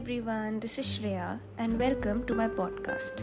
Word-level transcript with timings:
everyone, 0.00 0.58
this 0.60 0.78
is 0.78 0.86
Shreya, 0.86 1.38
and 1.58 1.78
welcome 1.78 2.24
to 2.24 2.34
my 2.34 2.48
podcast. 2.48 3.22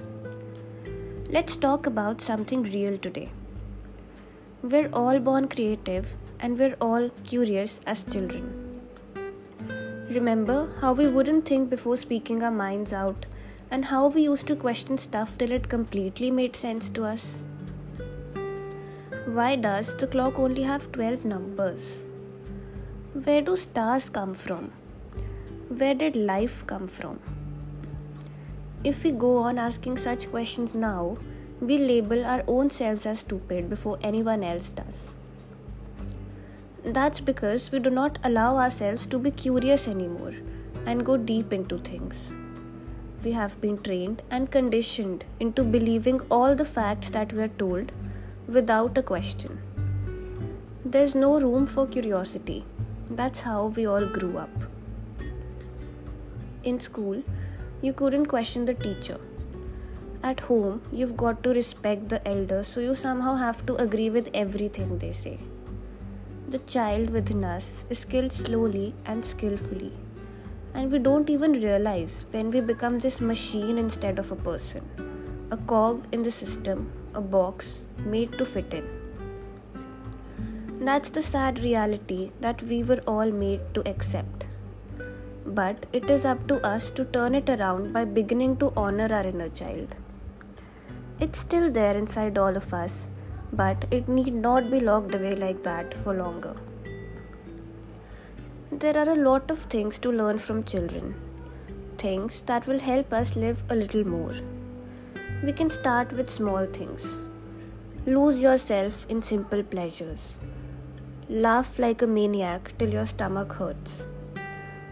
Let's 1.28 1.56
talk 1.56 1.88
about 1.88 2.22
something 2.22 2.62
real 2.62 3.00
today. 3.00 3.32
We're 4.62 4.90
all 4.94 5.20
born 5.20 5.48
creative 5.48 6.16
and 6.40 6.60
we're 6.60 6.76
all 6.80 7.10
curious 7.24 7.82
as 7.88 8.04
children. 8.04 8.80
Remember 10.12 10.72
how 10.80 10.94
we 10.94 11.08
wouldn't 11.08 11.48
think 11.48 11.72
before 11.72 11.98
speaking 11.98 12.44
our 12.44 12.52
minds 12.52 12.94
out, 12.94 13.26
and 13.72 13.86
how 13.86 14.10
we 14.10 14.22
used 14.22 14.46
to 14.46 14.56
question 14.56 15.00
stuff 15.00 15.36
till 15.36 15.52
it 15.52 15.70
completely 15.70 16.30
made 16.30 16.56
sense 16.56 16.90
to 16.90 17.06
us? 17.06 17.42
Why 19.26 19.56
does 19.56 19.96
the 19.96 20.06
clock 20.06 20.38
only 20.38 20.62
have 20.62 20.92
12 20.92 21.26
numbers? 21.26 21.96
Where 23.14 23.42
do 23.42 23.56
stars 23.56 24.10
come 24.10 24.36
from? 24.36 24.74
Where 25.70 25.94
did 25.94 26.16
life 26.16 26.66
come 26.66 26.88
from? 26.88 27.20
If 28.86 29.04
we 29.04 29.12
go 29.12 29.36
on 29.40 29.58
asking 29.60 29.98
such 29.98 30.30
questions 30.30 30.74
now, 30.74 31.18
we 31.60 31.78
label 31.78 32.26
our 32.26 32.42
own 32.48 32.70
selves 32.70 33.06
as 33.06 33.20
stupid 33.20 33.70
before 33.70 33.98
anyone 34.02 34.46
else 34.46 34.70
does. 34.70 35.08
That's 36.86 37.20
because 37.20 37.70
we 37.70 37.80
do 37.80 37.90
not 37.90 38.18
allow 38.24 38.56
ourselves 38.56 39.06
to 39.08 39.20
be 39.20 39.30
curious 39.30 39.90
anymore 39.90 40.36
and 40.86 41.06
go 41.06 41.18
deep 41.18 41.52
into 41.52 41.80
things. 41.80 42.32
We 43.26 43.34
have 43.34 43.60
been 43.60 43.84
trained 43.84 44.22
and 44.32 44.50
conditioned 44.50 45.26
into 45.42 45.66
believing 45.66 46.22
all 46.32 46.56
the 46.56 46.64
facts 46.64 47.10
that 47.10 47.34
we 47.34 47.42
are 47.42 47.50
told 47.50 47.92
without 48.48 48.98
a 48.98 49.04
question. 49.04 49.60
There's 50.86 51.14
no 51.14 51.42
room 51.42 51.68
for 51.68 51.86
curiosity. 51.86 52.64
That's 53.10 53.42
how 53.42 53.66
we 53.66 53.86
all 53.86 54.06
grew 54.06 54.38
up. 54.38 54.77
In 56.64 56.80
school, 56.80 57.24
you 57.82 57.94
couldn't 57.94 58.26
question 58.26 58.66
the 58.66 58.74
teacher. 58.74 59.20
At 60.24 60.40
home, 60.42 60.82
you've 60.92 61.16
got 61.16 61.44
to 61.44 61.52
respect 61.52 62.10
the 62.10 62.28
elders, 62.28 62.68
so 62.68 62.80
you 62.80 62.96
somehow 62.96 63.36
have 63.36 63.66
to 63.68 63.76
agree 63.76 64.10
with 64.10 64.30
everything 64.34 64.98
they 64.98 65.12
say. 65.12 65.38
The 66.50 66.58
child 66.60 67.12
within 67.12 67.44
us 67.44 67.84
is 67.90 68.00
skilled 68.00 68.34
slowly 68.34 68.96
and 69.06 69.24
skillfully, 69.24 69.94
and 70.74 70.92
we 70.92 70.98
don't 70.98 71.30
even 71.30 71.54
realize 71.54 72.26
when 72.32 72.50
we 72.50 72.62
become 72.62 72.98
this 73.00 73.22
machine 73.22 73.78
instead 73.78 74.18
of 74.18 74.32
a 74.32 74.36
person, 74.36 74.82
a 75.52 75.58
cog 75.58 76.06
in 76.12 76.24
the 76.24 76.32
system, 76.32 76.92
a 77.14 77.22
box 77.22 77.82
made 78.00 78.32
to 78.40 78.46
fit 78.46 78.74
in. 78.74 78.88
That's 80.80 81.12
the 81.12 81.22
sad 81.22 81.64
reality 81.64 82.32
that 82.42 82.64
we 82.64 82.84
were 82.84 83.02
all 83.06 83.32
made 83.32 83.62
to 83.76 83.88
accept 83.88 84.47
but 85.48 85.86
it 85.94 86.10
is 86.10 86.26
up 86.26 86.46
to 86.48 86.56
us 86.68 86.92
to 86.92 87.06
turn 87.06 87.34
it 87.34 87.50
around 87.50 87.94
by 87.94 88.04
beginning 88.04 88.58
to 88.58 88.74
honor 88.76 89.12
our 89.14 89.26
inner 89.26 89.48
child. 89.50 89.96
It's 91.20 91.40
still 91.40 91.72
there 91.72 91.96
inside 91.96 92.38
all 92.38 92.58
of 92.58 92.74
us, 92.74 93.08
but 93.54 93.86
it 93.90 94.10
need 94.10 94.34
not 94.34 94.70
be 94.70 94.80
locked 94.82 95.16
away 95.16 95.32
like 95.32 95.64
that 95.64 95.94
for 96.04 96.14
longer. 96.14 96.56
There 98.72 98.98
are 98.98 99.10
a 99.10 99.16
lot 99.16 99.50
of 99.50 99.60
things 99.60 99.98
to 100.00 100.12
learn 100.12 100.38
from 100.38 100.66
children, 100.66 101.16
things 101.98 102.42
that 102.42 102.68
will 102.68 102.80
help 102.80 103.14
us 103.14 103.36
live 103.38 103.64
a 103.70 103.76
little 103.76 104.06
more. 104.06 104.36
We 105.44 105.54
can 105.54 105.70
start 105.70 106.12
with 106.12 106.30
small 106.30 106.66
things. 106.66 107.06
Lose 108.06 108.42
yourself 108.42 109.06
in 109.10 109.22
simple 109.22 109.64
pleasures. 109.64 110.30
Laugh 111.30 111.80
like 111.80 112.02
a 112.02 112.08
maniac 112.08 112.74
till 112.78 112.94
your 112.94 113.06
stomach 113.06 113.54
hurts 113.54 114.08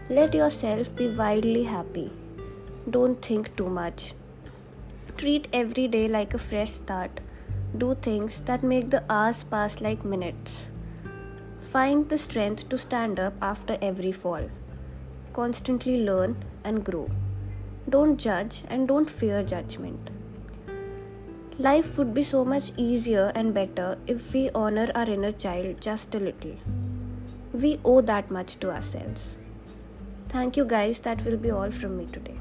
let 0.08 0.34
yourself 0.34 0.94
be 0.94 1.08
wildly 1.08 1.64
happy. 1.64 2.12
Don't 2.88 3.20
think 3.20 3.56
too 3.56 3.68
much. 3.68 4.14
Treat 5.16 5.48
every 5.52 5.88
day 5.88 6.06
like 6.06 6.32
a 6.32 6.38
fresh 6.38 6.70
start. 6.70 7.18
Do 7.76 7.96
things 7.96 8.40
that 8.42 8.62
make 8.62 8.90
the 8.90 9.02
hours 9.10 9.42
pass 9.42 9.80
like 9.80 10.04
minutes. 10.04 10.66
Find 11.58 12.08
the 12.08 12.18
strength 12.18 12.68
to 12.68 12.78
stand 12.78 13.18
up 13.18 13.34
after 13.42 13.76
every 13.82 14.12
fall. 14.12 14.48
Constantly 15.32 16.04
learn 16.04 16.36
and 16.62 16.84
grow. 16.84 17.10
Don't 17.88 18.16
judge 18.16 18.62
and 18.68 18.86
don't 18.86 19.10
fear 19.10 19.42
judgment. 19.42 20.10
Life 21.58 21.98
would 21.98 22.14
be 22.14 22.22
so 22.22 22.44
much 22.44 22.70
easier 22.76 23.32
and 23.34 23.52
better 23.52 23.98
if 24.06 24.32
we 24.32 24.50
honor 24.50 24.88
our 24.94 25.10
inner 25.10 25.32
child 25.32 25.80
just 25.80 26.14
a 26.14 26.20
little. 26.20 26.54
We 27.52 27.80
owe 27.84 28.02
that 28.02 28.30
much 28.30 28.60
to 28.60 28.70
ourselves. 28.70 29.36
Thank 30.28 30.56
you, 30.56 30.64
guys. 30.64 31.00
That 31.00 31.24
will 31.24 31.36
be 31.36 31.50
all 31.50 31.70
from 31.70 31.96
me 31.98 32.06
today. 32.06 32.36